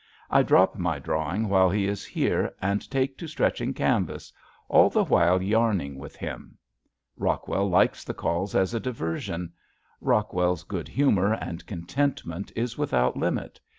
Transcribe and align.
I 0.31 0.41
drop 0.41 0.77
my 0.79 0.97
drawing 0.97 1.47
while 1.47 1.69
he 1.69 1.85
is 1.85 2.03
here 2.03 2.55
and 2.59 2.89
take 2.89 3.19
to 3.19 3.27
stretching 3.27 3.71
canvass, 3.75 4.33
all 4.67 4.89
the 4.89 5.03
while 5.03 5.43
yarning 5.43 5.99
with 5.99 6.15
him. 6.15 6.57
Rockwell 7.17 7.69
likes 7.69 8.03
the 8.03 8.15
calls 8.15 8.55
as 8.55 8.73
a 8.73 8.79
diversion. 8.79 9.53
Rockwell's 9.99 10.63
good 10.63 10.87
humor 10.87 11.33
and 11.33 11.63
contentment 11.67 12.51
is 12.55 12.79
without 12.79 13.15
limit. 13.15 13.59